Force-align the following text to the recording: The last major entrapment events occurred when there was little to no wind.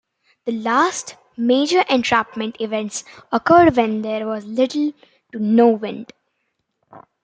The 0.45 0.51
last 0.51 1.13
major 1.37 1.85
entrapment 1.87 2.57
events 2.59 3.03
occurred 3.31 3.75
when 3.77 4.01
there 4.01 4.25
was 4.25 4.45
little 4.47 4.93
to 5.31 5.37
no 5.37 5.67
wind. 5.69 6.11